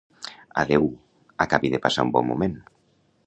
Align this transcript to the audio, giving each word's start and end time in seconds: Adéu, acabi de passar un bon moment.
Adéu, 0.61 0.87
acabi 1.45 1.71
de 1.75 1.83
passar 1.85 2.07
un 2.09 2.13
bon 2.17 2.29
moment. 2.33 2.57